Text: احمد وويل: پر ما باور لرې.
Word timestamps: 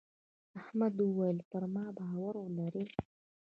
احمد 0.59 0.93
وويل: 1.01 1.37
پر 1.51 1.63
ما 1.73 1.85
باور 1.97 2.35
لرې. 2.57 2.85